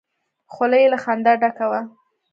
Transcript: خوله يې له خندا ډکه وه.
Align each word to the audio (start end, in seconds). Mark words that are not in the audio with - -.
خوله 0.53 0.77
يې 0.81 0.87
له 0.93 0.97
خندا 1.03 1.33
ډکه 1.41 1.65
وه. 1.71 1.81